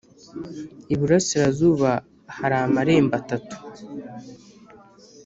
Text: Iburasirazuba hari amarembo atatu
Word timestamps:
Iburasirazuba 0.93 1.91
hari 2.37 2.55
amarembo 2.65 3.13
atatu 3.21 3.55